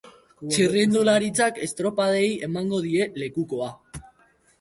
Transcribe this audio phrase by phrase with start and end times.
[0.53, 3.69] Txirrindularitzak estropadei emango die lekukoa.